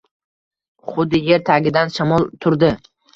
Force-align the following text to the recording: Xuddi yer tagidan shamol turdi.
Xuddi 0.95 1.19
yer 1.25 1.43
tagidan 1.49 1.91
shamol 1.99 2.25
turdi. 2.47 2.71